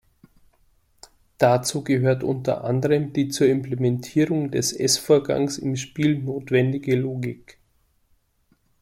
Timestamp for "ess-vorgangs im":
4.73-5.75